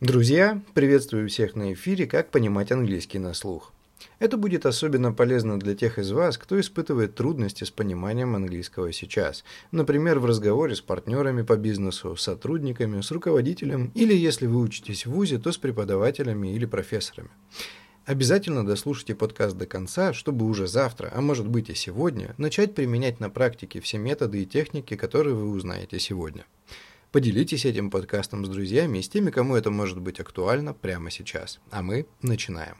[0.00, 3.70] Друзья, приветствую всех на эфире «Как понимать английский на слух».
[4.18, 9.44] Это будет особенно полезно для тех из вас, кто испытывает трудности с пониманием английского сейчас.
[9.72, 15.04] Например, в разговоре с партнерами по бизнесу, с сотрудниками, с руководителем, или если вы учитесь
[15.04, 17.28] в ВУЗе, то с преподавателями или профессорами.
[18.06, 23.20] Обязательно дослушайте подкаст до конца, чтобы уже завтра, а может быть и сегодня, начать применять
[23.20, 26.46] на практике все методы и техники, которые вы узнаете сегодня.
[27.12, 31.60] Поделитесь этим подкастом с друзьями и с теми, кому это может быть актуально прямо сейчас.
[31.70, 32.76] А мы начинаем.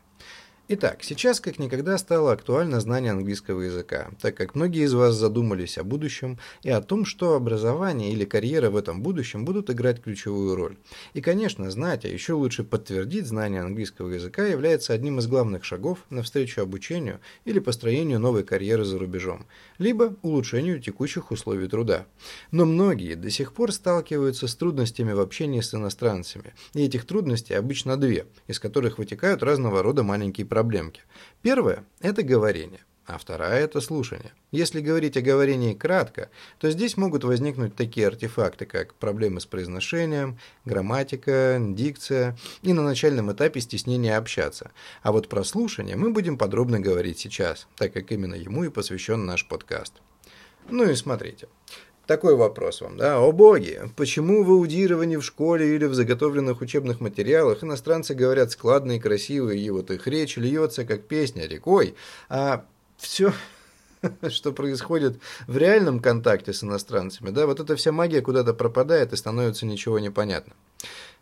[0.73, 5.79] Итак, сейчас как никогда стало актуально знание английского языка, так как многие из вас задумались
[5.79, 10.55] о будущем и о том, что образование или карьера в этом будущем будут играть ключевую
[10.55, 10.77] роль.
[11.13, 16.07] И, конечно, знать, а еще лучше подтвердить знание английского языка является одним из главных шагов
[16.09, 19.47] навстречу обучению или построению новой карьеры за рубежом,
[19.79, 22.07] либо улучшению текущих условий труда.
[22.53, 27.55] Но многие до сих пор сталкиваются с трудностями в общении с иностранцами, и этих трудностей
[27.55, 31.01] обычно две, из которых вытекают разного рода маленькие проблемы проблемки.
[31.41, 34.33] Первое– это говорение, а вторая– это слушание.
[34.53, 40.39] Если говорить о говорении кратко, то здесь могут возникнуть такие артефакты, как проблемы с произношением,
[40.67, 44.71] грамматика, дикция и на начальном этапе стеснение общаться.
[45.03, 49.25] А вот про слушание мы будем подробно говорить сейчас, так как именно ему и посвящен
[49.25, 49.95] наш подкаст.
[50.69, 51.49] Ну и смотрите.
[52.11, 53.21] Такой вопрос вам, да?
[53.21, 58.97] О боги, почему в аудировании в школе или в заготовленных учебных материалах иностранцы говорят складно
[58.97, 61.95] и красиво, и вот их речь льется, как песня рекой,
[62.29, 62.65] а
[62.97, 63.33] все
[64.29, 69.17] что происходит в реальном контакте с иностранцами, да, вот эта вся магия куда-то пропадает и
[69.17, 70.55] становится ничего не понятно.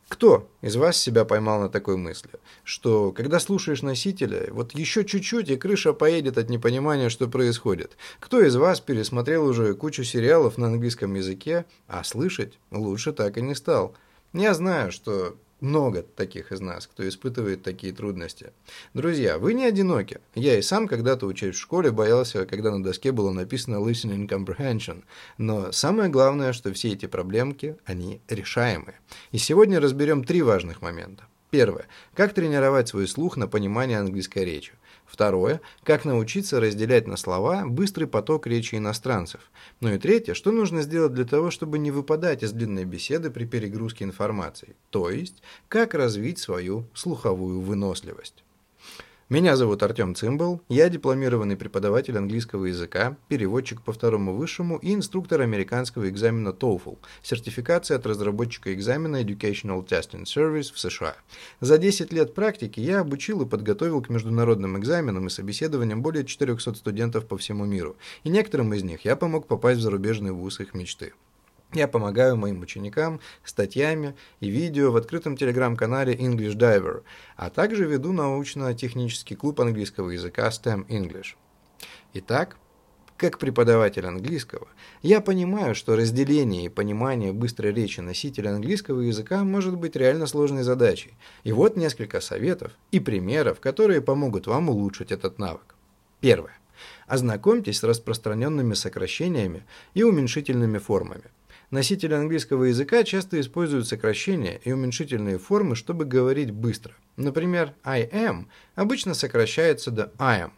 [0.09, 2.31] Кто из вас себя поймал на такой мысли,
[2.65, 7.97] что когда слушаешь носителя, вот еще чуть-чуть и крыша поедет от непонимания, что происходит?
[8.19, 13.43] Кто из вас пересмотрел уже кучу сериалов на английском языке, а слышать лучше так и
[13.43, 13.95] не стал?
[14.33, 18.53] Я знаю, что много таких из нас, кто испытывает такие трудности.
[18.95, 20.21] Друзья, вы не одиноки.
[20.35, 25.05] Я и сам когда-то, учась в школе, боялся, когда на доске было написано listening comprehension.
[25.37, 28.99] Но самое главное, что все эти проблемки, они решаемые.
[29.33, 31.25] И сегодня разберем три важных момента.
[31.51, 31.87] Первое.
[32.15, 34.73] Как тренировать свой слух на понимание английской речи.
[35.09, 39.51] Второе– как научиться разделять на слова быстрый поток речи иностранцев.
[39.81, 43.47] Ну и третье– что нужно сделать для того, чтобы не выпадать из длинной беседы при
[43.47, 44.77] перегрузке информации.
[44.91, 48.45] То есть, как развить свою слуховую выносливость.
[49.31, 55.43] Меня зовут Артем Цимбал, я дипломированный преподаватель английского языка, переводчик по второму высшему и инструктор
[55.43, 61.15] американского экзамена TOEFL, сертификация от разработчика экзамена Educational Testing Service в США.
[61.61, 66.73] За 10 лет практики я обучил и подготовил к международным экзаменам и собеседованиям более 400
[66.73, 70.73] студентов по всему миру, и некоторым из них я помог попасть в зарубежный вуз их
[70.73, 71.13] мечты.
[71.75, 77.03] Я помогаю моим ученикам статьями и видео в открытом телеграм-канале English Diver,
[77.37, 81.35] а также веду научно-технический клуб английского языка STEM English.
[82.15, 82.57] Итак,
[83.19, 84.69] как преподаватель английского,
[85.03, 90.63] я понимаю, что разделение и понимание быстрой речи носителя английского языка может быть реально сложной
[90.63, 91.15] задачей.
[91.45, 95.75] И вот несколько советов и примеров, которые помогут вам улучшить этот навык.
[96.21, 96.57] Первое.
[97.07, 101.25] Ознакомьтесь с распространенными сокращениями и уменьшительными формами.
[101.71, 106.95] Носители английского языка часто используют сокращения и уменьшительные формы, чтобы говорить быстро.
[107.17, 110.51] Например, I am обычно сокращается до I am,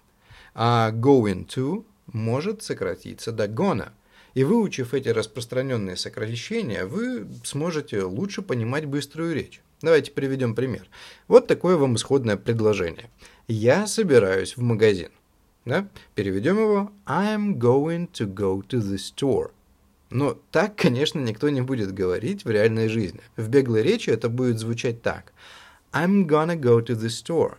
[0.55, 3.91] а going to может сократиться до gonna.
[4.35, 9.61] И выучив эти распространенные сокращения, вы сможете лучше понимать быструю речь.
[9.83, 10.89] Давайте приведем пример.
[11.27, 13.11] Вот такое вам исходное предложение.
[13.49, 15.11] Я собираюсь в магазин.
[15.65, 15.89] Да?
[16.15, 19.51] Переведем его I'm going to go to the store.
[20.11, 23.21] Но так, конечно, никто не будет говорить в реальной жизни.
[23.37, 25.33] В беглой речи это будет звучать так.
[25.93, 27.55] I'm gonna go to the store.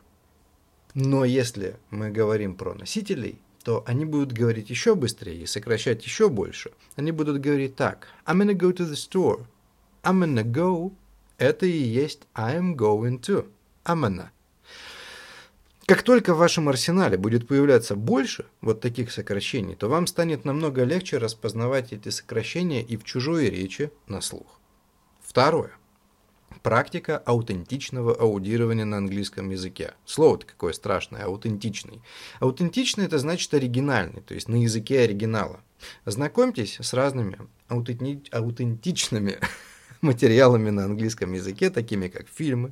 [0.93, 6.27] Но если мы говорим про носителей, то они будут говорить еще быстрее и сокращать еще
[6.29, 6.71] больше.
[6.97, 8.07] Они будут говорить так.
[8.25, 9.45] I'm gonna go to the store.
[10.03, 10.91] I'm gonna go.
[11.37, 13.47] Это и есть I'm going to.
[13.85, 14.29] I'm gonna.
[15.91, 20.85] Как только в вашем арсенале будет появляться больше вот таких сокращений, то вам станет намного
[20.85, 24.61] легче распознавать эти сокращения и в чужой речи на слух.
[25.21, 25.71] Второе.
[26.63, 29.91] Практика аутентичного аудирования на английском языке.
[30.05, 32.01] Слово-то какое страшное, аутентичный.
[32.39, 35.59] Аутентичный это значит оригинальный, то есть на языке оригинала.
[36.05, 37.37] Знакомьтесь с разными
[37.67, 38.29] аутенти...
[38.31, 39.39] аутентичными
[40.01, 42.71] материалами на английском языке, такими как фильмы,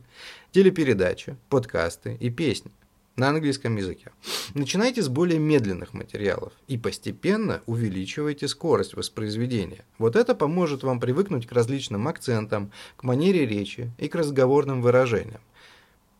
[0.53, 2.71] телепередачи, подкасты и песни.
[3.19, 4.11] На английском языке.
[4.53, 9.85] Начинайте с более медленных материалов и постепенно увеличивайте скорость воспроизведения.
[9.97, 15.41] Вот это поможет вам привыкнуть к различным акцентам, к манере речи и к разговорным выражениям.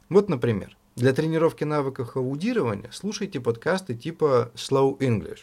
[0.10, 5.40] Вот, например, для тренировки навыков аудирования слушайте подкасты типа Slow English.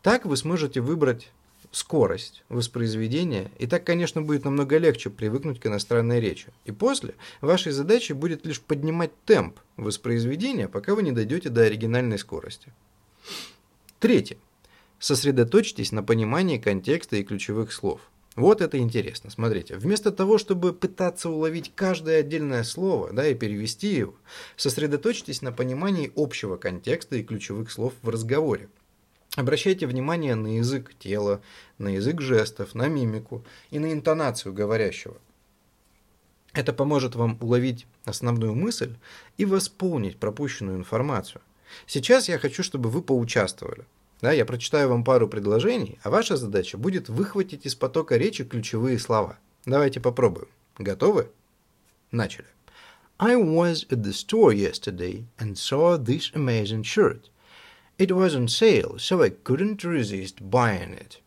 [0.00, 1.32] Так вы сможете выбрать
[1.72, 6.48] скорость воспроизведения, и так, конечно, будет намного легче привыкнуть к иностранной речи.
[6.64, 12.18] И после вашей задачей будет лишь поднимать темп воспроизведения, пока вы не дойдете до оригинальной
[12.18, 12.72] скорости.
[13.98, 14.36] Третье.
[14.98, 18.00] Сосредоточьтесь на понимании контекста и ключевых слов.
[18.36, 19.30] Вот это интересно.
[19.30, 24.14] Смотрите, вместо того, чтобы пытаться уловить каждое отдельное слово да, и перевести его,
[24.56, 28.68] сосредоточьтесь на понимании общего контекста и ключевых слов в разговоре.
[29.34, 31.40] Обращайте внимание на язык тела,
[31.78, 35.16] на язык жестов, на мимику и на интонацию говорящего.
[36.52, 38.94] Это поможет вам уловить основную мысль
[39.38, 41.40] и восполнить пропущенную информацию.
[41.86, 43.86] Сейчас я хочу, чтобы вы поучаствовали.
[44.20, 48.98] Да, я прочитаю вам пару предложений, а ваша задача будет выхватить из потока речи ключевые
[48.98, 49.38] слова.
[49.64, 50.48] Давайте попробуем.
[50.76, 51.30] Готовы?
[52.10, 52.46] Начали.
[53.18, 57.30] I was at the store yesterday and saw this amazing shirt.
[57.98, 61.18] It was on sale, so I couldn't resist buying it.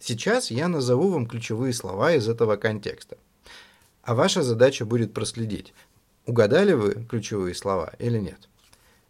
[0.00, 3.18] Сейчас я назову вам ключевые слова из этого контекста.
[4.02, 5.74] А ваша задача будет проследить,
[6.24, 8.48] угадали вы ключевые слова или нет.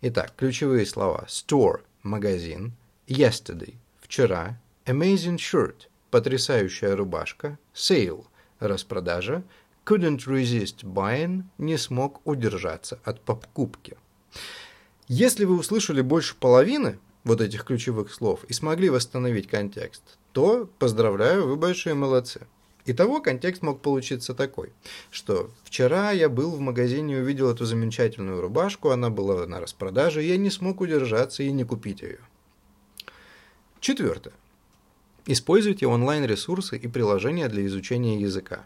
[0.02, 2.73] Итак, ключевые слова store– магазин,
[3.06, 8.26] yesterday– вчера, amazing shirt– потрясающая рубашка, sale–
[8.58, 9.44] распродажа,
[9.87, 13.97] couldn't resist buying– не смог удержаться от покупки.
[15.12, 21.49] Если вы услышали больше половины вот этих ключевых слов и смогли восстановить контекст, то поздравляю,
[21.49, 22.47] вы большие молодцы.
[22.87, 24.73] Итого контекст мог получиться такой,
[25.11, 30.23] что вчера я был в магазине и увидел эту замечательную рубашку, она была на распродаже,
[30.23, 32.21] и я не смог удержаться и не купить ее.
[33.81, 34.35] Четвертое.
[35.27, 38.65] Используйте онлайн-ресурсы и приложения для изучения языка.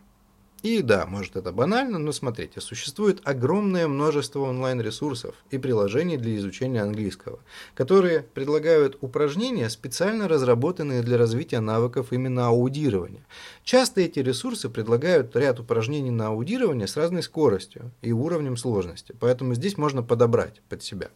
[0.64, 6.80] И да, может это банально, но смотрите, существует огромное множество онлайн-ресурсов и приложений для изучения
[6.80, 7.40] английского,
[7.74, 13.26] которые предлагают упражнения, специально разработанные для развития навыков именно аудирования.
[13.62, 19.52] Часто эти ресурсы предлагают ряд упражнений на аудирование с разной скоростью и уровнем сложности, поэтому
[19.52, 21.10] здесь можно подобрать под себя.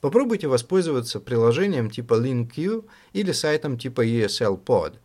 [0.00, 4.98] Попробуйте воспользоваться приложением типа LinkQ или сайтом типа ESL Pod–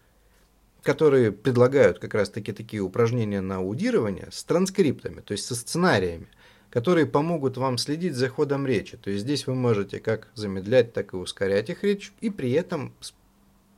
[0.83, 6.27] которые предлагают как раз-таки такие упражнения на аудирование с транскриптами, то есть со сценариями,
[6.69, 8.97] которые помогут вам следить за ходом речи.
[8.97, 12.93] То есть здесь вы можете как замедлять, так и ускорять их речь, и при этом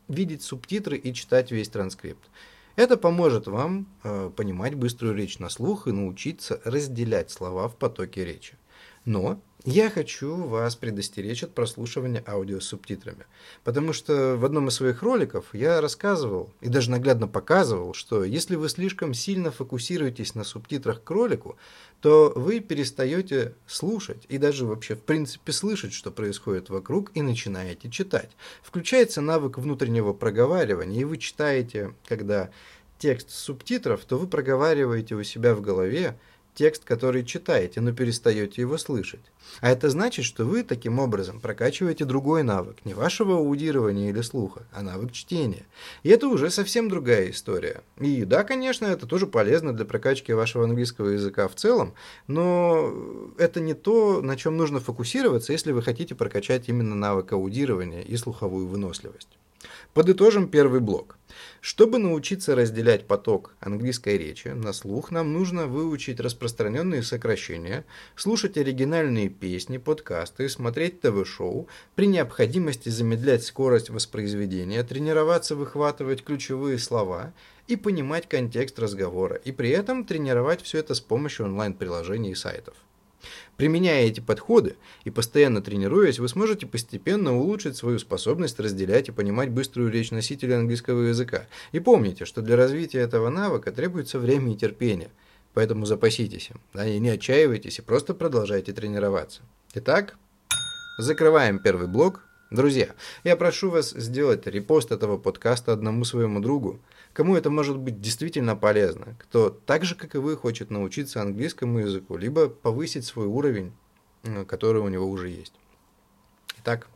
[0.08, 2.30] видеть субтитры и читать весь транскрипт.
[2.76, 8.26] Это поможет вам э, понимать быструю речь на слух и научиться разделять слова в потоке
[8.26, 8.56] речи.
[9.06, 13.26] Но я хочу вас предостеречь от прослушивания аудио с субтитрами,
[13.64, 18.56] потому что в одном из своих роликов я рассказывал и даже наглядно показывал, что если
[18.56, 21.58] вы слишком сильно фокусируетесь на субтитрах к ролику,
[22.02, 27.90] то вы перестаете слушать и даже вообще в принципе слышать, что происходит вокруг, и начинаете
[27.90, 28.32] читать.
[28.64, 32.50] Включается навык внутреннего проговаривания, и вы читаете, когда
[32.98, 36.18] текст субтитров, то вы проговариваете у себя в голове,
[36.62, 39.32] текст, который читаете, но перестаете его слышать.
[39.62, 44.62] А это значит, что вы таким образом прокачиваете другой навык, не вашего аудирования или слуха,
[44.72, 45.66] а навык чтения.
[46.04, 47.82] И это уже совсем другая история.
[48.00, 51.96] И да, конечно, это тоже полезно для прокачки вашего английского языка в целом,
[52.28, 52.94] но
[53.40, 58.16] это не то, на чем нужно фокусироваться, если вы хотите прокачать именно навык аудирования и
[58.18, 59.30] слуховую выносливость.
[59.96, 61.18] Подытожим первый блок.
[61.62, 69.30] Чтобы научиться разделять поток английской речи на слух, нам нужно выучить распространенные сокращения, слушать оригинальные
[69.30, 77.32] песни, подкасты, смотреть ТВ-шоу, при необходимости замедлять скорость воспроизведения, тренироваться выхватывать ключевые слова
[77.68, 82.74] и понимать контекст разговора, и при этом тренировать все это с помощью онлайн-приложений и сайтов.
[83.62, 89.52] Применяя эти подходы и постоянно тренируясь, вы сможете постепенно улучшить свою способность разделять и понимать
[89.52, 91.46] быструю речь носителя английского языка.
[91.72, 95.12] И помните, что для развития этого навыка требуется время и терпение.
[95.54, 99.44] Поэтому запаситесь им, да, и не отчаивайтесь, и просто продолжайте тренироваться.
[99.76, 100.16] Итак,
[100.98, 102.22] закрываем первый блок.
[102.50, 106.80] Друзья, я прошу вас сделать репост этого подкаста одному своему другу,
[107.14, 111.80] кому это может быть действительно полезно, кто так же, как и вы, хочет научиться английскому
[111.80, 113.74] языку, либо повысить свой уровень,
[114.24, 115.54] э, который у него уже есть.
[116.60, 116.88] Итак,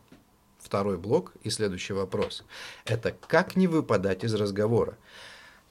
[0.58, 2.44] второй блок и следующий вопрос.
[2.84, 4.96] Это как не выпадать из разговора?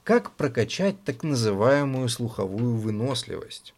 [0.04, 3.74] Как прокачать так называемую слуховую выносливость?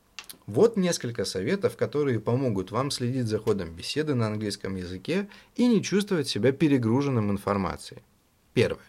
[0.46, 5.82] Вот несколько советов, которые помогут вам следить за ходом беседы на английском языке и не
[5.82, 8.02] чувствовать себя перегруженным информацией.
[8.54, 8.80] Первое.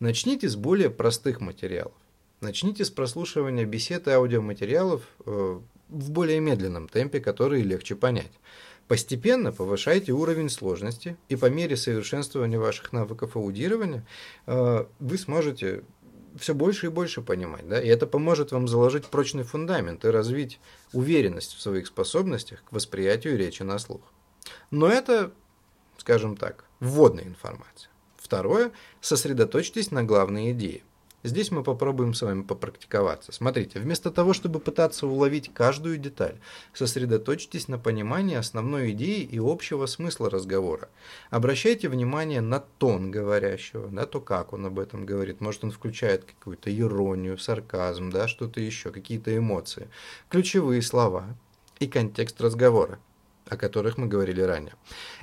[0.00, 1.94] Начните с более простых материалов.
[2.40, 8.32] Начните с прослушивания бесед и аудиоматериалов э, в более медленном темпе, которые легче понять.
[8.88, 14.04] Постепенно повышайте уровень сложности, и по мере совершенствования ваших навыков аудирования
[14.46, 15.84] э, вы сможете
[16.36, 20.58] все больше и больше понимать, да, и это поможет вам заложить прочный фундамент и развить
[20.92, 24.02] уверенность в своих способностях к восприятию речи на слух.
[24.70, 25.32] Но это,
[25.98, 27.91] скажем так, вводная информация.
[28.32, 28.72] Второе,
[29.02, 30.80] сосредоточьтесь на главной идее.
[31.22, 33.30] Здесь мы попробуем с вами попрактиковаться.
[33.30, 36.40] Смотрите, вместо того, чтобы пытаться уловить каждую деталь,
[36.72, 40.88] сосредоточьтесь на понимании основной идеи и общего смысла разговора.
[41.28, 45.42] Обращайте внимание на тон говорящего, да, то, как он об этом говорит.
[45.42, 49.90] Может, он включает какую-то иронию, сарказм, да, что-то еще, какие-то эмоции,
[50.30, 51.36] ключевые слова
[51.80, 52.98] и контекст разговора
[53.52, 54.74] о которых мы говорили ранее.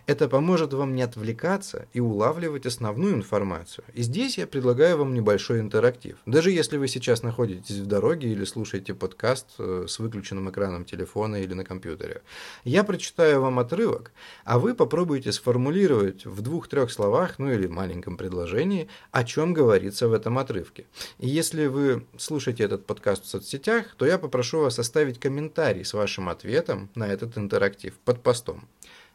[0.07, 3.85] Это поможет вам не отвлекаться и улавливать основную информацию.
[3.93, 6.17] И здесь я предлагаю вам небольшой интерактив.
[6.25, 11.37] Даже если вы сейчас находитесь в дороге или слушаете подкаст э, с выключенным экраном телефона
[11.37, 12.21] или на компьютере.
[12.63, 14.11] Я прочитаю вам отрывок,
[14.43, 20.13] а вы попробуйте сформулировать в двух-трех словах, ну или маленьком предложении, о чем говорится в
[20.13, 20.85] этом отрывке.
[21.19, 25.93] И если вы слушаете этот подкаст в соцсетях, то я попрошу вас оставить комментарий с
[25.93, 28.67] вашим ответом на этот интерактив под постом.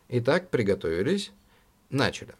[0.10, 1.31] Итак, приготовились.
[1.89, 2.34] Начали.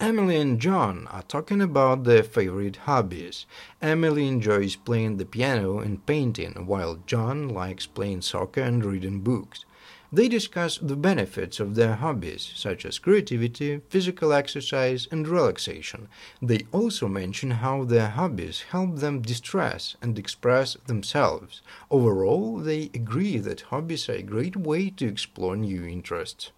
[0.00, 3.46] Emily and John are talking about their favorite hobbies.
[3.80, 9.64] Emily enjoys playing the piano and painting, while John likes playing soccer and reading books.
[10.12, 16.08] They discuss the benefits of their hobbies, such as creativity, physical exercise, and relaxation.
[16.42, 21.62] They also mention how their hobbies help them distress and express themselves.
[21.90, 26.52] Overall, they agree that hobbies are a great way to explore new interests.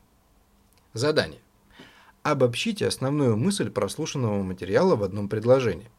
[0.95, 1.41] Задание.
[2.25, 5.91] Обобщите основную мысль прослушанного материала в одном предложении.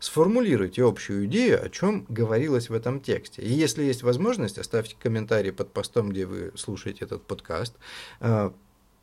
[0.00, 3.42] Сформулируйте общую идею, о чем говорилось в этом тексте.
[3.42, 7.74] И если есть возможность, оставьте комментарий под постом, где вы слушаете этот подкаст.
[8.20, 8.54] А,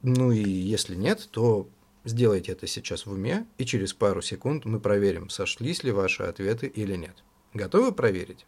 [0.02, 1.68] ну и если нет, то
[2.06, 6.68] сделайте это сейчас в уме, и через пару секунд мы проверим, сошлись ли ваши ответы
[6.68, 7.24] или нет.
[7.54, 8.46] Готовы проверить?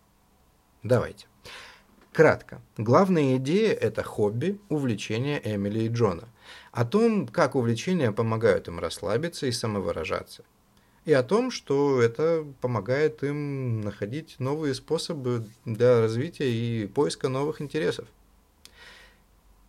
[0.83, 1.27] Давайте.
[2.13, 2.61] Кратко.
[2.77, 6.29] Главная идея– это хобби, увлечение Эмили и Джона.
[6.71, 10.45] О том, как увлечения помогают им расслабиться и самовыражаться–
[11.07, 17.61] и о том, что это помогает им находить новые способы для развития и поиска новых
[17.61, 18.09] интересов.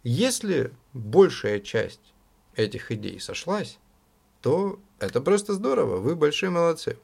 [0.02, 2.12] Если большая часть
[2.57, 3.78] этих идей сошлась,
[4.42, 6.99] то это просто здорово, вы большие молодцы.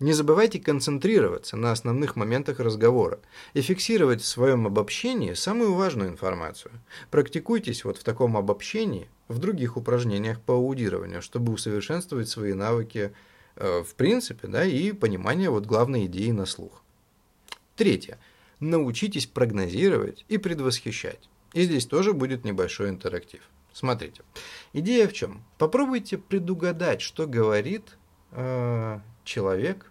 [0.00, 3.20] Не забывайте концентрироваться на основных моментах разговора
[3.52, 6.72] и фиксировать в своем обобщении самую важную информацию.
[7.12, 13.12] Практикуйтесь вот в таком обобщении в других упражнениях по аудированию, чтобы усовершенствовать свои навыки
[13.56, 16.82] в принципе, да, и понимание вот главной идеи на слух.
[17.76, 18.18] Третье.
[18.60, 21.28] Научитесь прогнозировать и предвосхищать.
[21.52, 23.42] И здесь тоже будет небольшой интерактив.
[23.72, 24.22] Смотрите.
[24.72, 25.44] Идея в чем?
[25.58, 27.96] Попробуйте предугадать, что говорит
[28.30, 29.90] э, человек,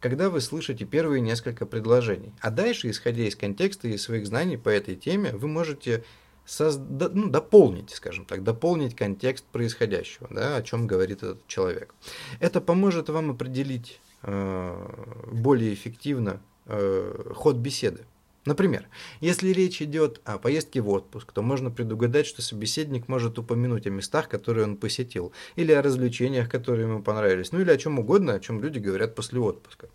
[0.00, 2.34] когда вы слышите первые несколько предложений.
[2.40, 6.04] А дальше, исходя из контекста и своих знаний по этой теме, вы можете
[6.46, 11.94] созда- ну, дополнить, скажем так, дополнить контекст происходящего, да, о чем говорит этот человек.
[12.40, 18.04] Это поможет вам определить э, более эффективно э, ход беседы.
[18.46, 18.86] Например,
[19.20, 23.90] если речь идет о поездке в отпуск, то можно предугадать, что собеседник может упомянуть о
[23.90, 28.34] местах, которые он посетил, или о развлечениях, которые ему понравились, ну или о чем угодно,
[28.34, 29.88] о чем люди говорят после отпуска.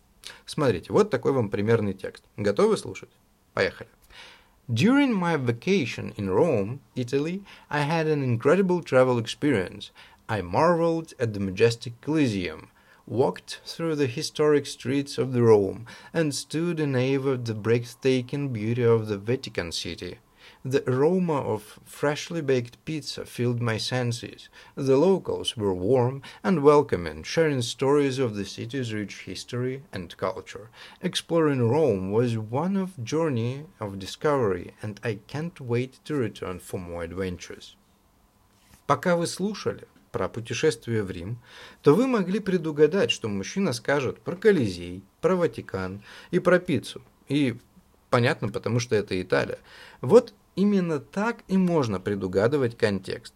[0.45, 2.23] Смотрите, вот такой вам примерный текст.
[2.37, 3.09] Готовы слушать?
[3.53, 3.89] Поехали.
[4.71, 9.89] During my vacation in Rome, Italy, I had an incredible travel experience.
[10.27, 12.67] I marveled at the majestic Coliseum,
[13.07, 18.83] walked through the historic streets of Rome, and stood in awe of the breathtaking beauty
[18.83, 20.19] of the Vatican City.
[20.64, 24.48] The aroma of freshly baked pizza filled my senses.
[24.74, 30.70] The locals were warm and welcoming, sharing stories of the city's rich history and culture.
[31.02, 36.80] Exploring Rome was one of journey of discovery, and I can't wait to return for
[36.80, 37.76] more adventures.
[38.86, 41.38] Пока вы слушали про путешествие в Рим,
[41.82, 47.02] то вы могли предугадать, что мужчина скажет про Колизей, про Ватикан и про пиццу.
[47.28, 47.56] И
[48.10, 49.58] понятно, потому что это Италия.
[50.00, 53.33] Вот Именно так и можно предугадывать контекст.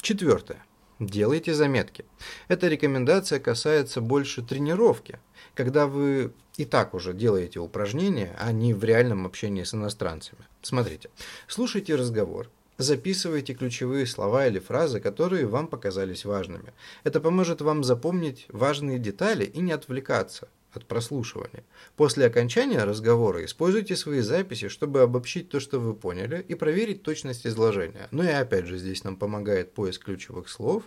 [0.00, 0.64] Четвертое.
[0.98, 2.04] делайте заметки.
[2.48, 5.20] Эта рекомендация касается больше тренировки,
[5.54, 10.42] когда вы и так уже делаете упражнения, а не в реальном общении с иностранцами.
[10.62, 11.10] Смотрите,
[11.46, 16.72] слушайте разговор, Записывайте ключевые слова или фразы, которые вам показались важными.
[17.04, 21.64] Это поможет вам запомнить важные детали и не отвлекаться от прослушивания.
[21.96, 27.46] После окончания разговора используйте свои записи, чтобы обобщить то, что вы поняли, и проверить точность
[27.46, 28.08] изложения.
[28.10, 30.84] Ну и опять же, здесь нам помогает поиск ключевых слов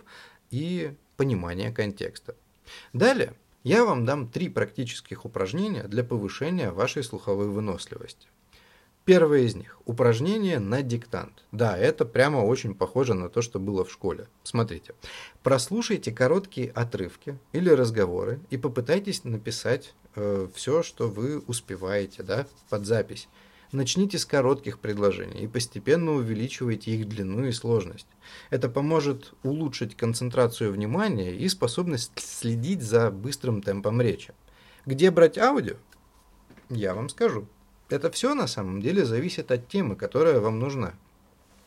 [0.50, 2.34] и понимание контекста.
[2.92, 8.28] Далее я вам дам три практических упражнения для повышения вашей слуховой выносливости.
[9.04, 11.44] Первое из них– упражнение на диктант.
[11.52, 14.28] Да, это прямо очень похоже на то, что было в школе.
[14.44, 14.94] Смотрите,
[15.42, 22.86] прослушайте короткие отрывки или разговоры и попытайтесь написать э, все, что вы успеваете да, под
[22.86, 23.28] запись.
[23.72, 28.06] Начните с коротких предложений и постепенно увеличивайте их длину и сложность.
[28.48, 34.32] Это поможет улучшить концентрацию внимания и способность следить за быстрым темпом речи.
[34.86, 35.76] Где брать аудио?
[36.70, 37.46] Я вам скажу.
[37.88, 40.94] Это все на самом деле зависит от темы, которая вам нужна.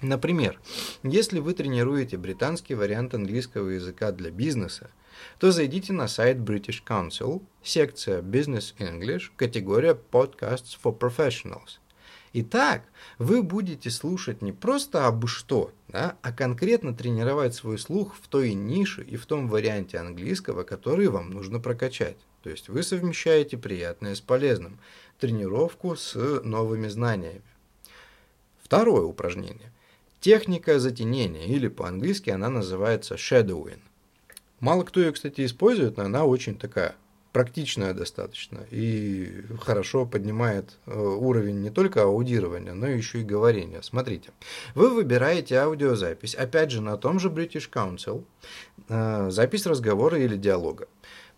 [0.02, 0.60] Например,
[1.04, 4.92] если вы тренируете британский вариант английского языка для бизнеса,
[5.40, 11.80] то зайдите на сайт British Council, секция Business English, категория Podcasts for Professionals.
[12.34, 12.84] Итак,
[13.18, 18.54] вы будете слушать не просто абы что, да, а конкретно тренировать свой слух в той
[18.54, 22.18] нише и в том варианте английского, который вам нужно прокачать.
[22.44, 24.80] То есть вы совмещаете приятное с полезным,
[25.20, 27.42] тренировку с новыми знаниями.
[28.62, 29.72] Второе упражнение.
[30.20, 33.80] Техника затенения, или по-английски она называется shadowing.
[34.60, 36.96] Мало кто ее, кстати, использует, но она очень такая
[37.38, 43.84] практичная достаточно и хорошо поднимает э, уровень не только аудирования, но еще и говорения.
[43.84, 44.32] Смотрите,
[44.74, 48.24] вы выбираете аудиозапись, опять же на том же British Council,
[48.90, 50.88] э, запись разговора или диалога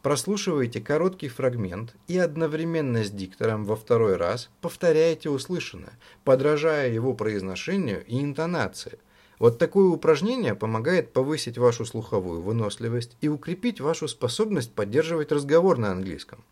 [0.02, 8.06] прослушиваете короткий фрагмент и одновременно с диктором во второй раз повторяете услышанное, подражая его произношению
[8.06, 9.00] и интонации.
[9.40, 15.92] Вот такое упражнение помогает повысить вашу слуховую выносливость и укрепить вашу способность поддерживать разговор на
[15.92, 16.44] английском.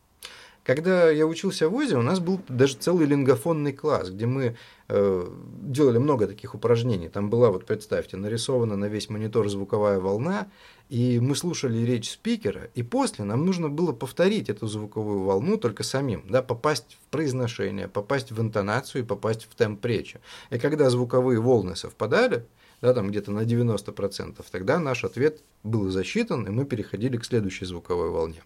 [0.63, 4.58] Когда я учился в ВУЗе, у нас был даже целый лингофонный класс, где мы
[4.89, 5.27] э,
[5.62, 7.08] делали много таких упражнений.
[7.08, 10.48] Там была, вот представьте, нарисована на весь монитор звуковая волна,
[10.90, 15.83] и мы слушали речь спикера, и после нам нужно было повторить эту звуковую волну только
[15.83, 20.20] самим, да, попасть в произношение, попасть в интонацию и попасть в темп речи.
[20.50, 22.46] И когда звуковые волны совпадали,
[22.81, 27.66] да, там где-то на 90%, тогда наш ответ был засчитан, и мы переходили к следующей
[27.66, 28.44] звуковой волне.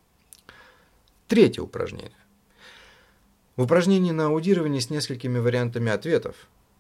[1.28, 2.12] Третье упражнение.
[3.58, 6.36] В упражнении на аудирование с несколькими вариантами ответов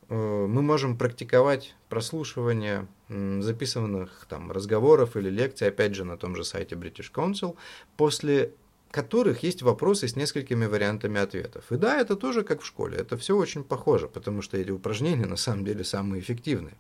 [0.10, 6.46] э, мы можем практиковать прослушивание записанных там разговоров или лекций, опять же, на том же
[6.46, 7.58] сайте British Council,
[7.98, 8.54] после
[8.92, 11.72] которых есть вопросы с несколькими вариантами ответов.
[11.72, 15.26] И да, это тоже как в школе, это все очень похоже, потому что эти упражнения
[15.26, 16.76] на самом деле самые эффективные.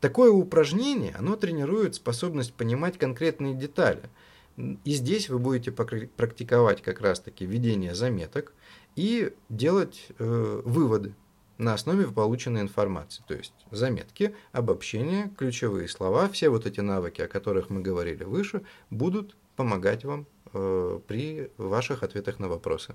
[0.00, 4.02] Такое упражнение, оно тренирует способность понимать конкретные детали–
[4.56, 8.52] и здесь вы будете практиковать как раз-таки ведение заметок
[8.96, 11.14] и делать э, выводы
[11.56, 13.22] на основе полученной информации.
[13.26, 18.62] То есть заметки, обобщение, ключевые слова, все вот эти навыки, о которых мы говорили выше,
[18.90, 22.94] будут помогать вам при ваших ответах на вопросы.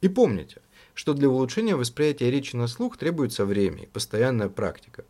[0.00, 0.60] И помните,
[0.94, 5.04] что для улучшения восприятия речи на слух требуется время и постоянная практика.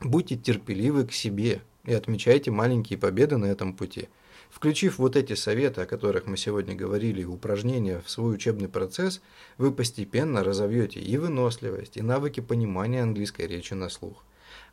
[0.00, 4.08] Будьте терпеливы к себе и отмечайте маленькие победы на этом пути–
[4.50, 9.22] Включив вот эти советы, о которых мы сегодня говорили, и упражнения в свой учебный процесс,
[9.58, 14.24] вы постепенно разовьете и выносливость, и навыки понимания английской речи на слух.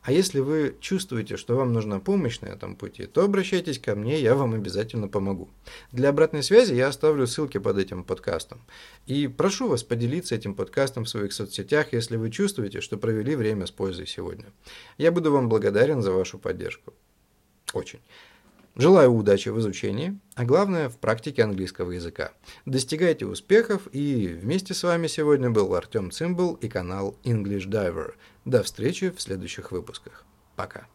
[0.02, 4.21] А если вы чувствуете, что вам нужна помощь на этом пути, то обращайтесь ко мне,
[4.21, 5.50] я вам обязательно помогу.
[5.91, 8.62] Для обратной связи я оставлю ссылки под этим подкастом.
[9.06, 13.65] И прошу вас поделиться этим подкастом в своих соцсетях, если вы чувствуете, что провели время
[13.65, 14.45] с пользой сегодня.
[14.97, 16.93] Я буду вам благодарен за вашу поддержку.
[17.73, 18.00] Очень.
[18.77, 22.33] Желаю удачи в изучении, а главное в практике английского языка.
[22.67, 28.13] Достигайте успехов и вместе с вами сегодня был Артем Цимбал и канал English Diver.
[28.45, 30.25] До встречи в следующих выпусках.
[30.55, 30.85] Пока.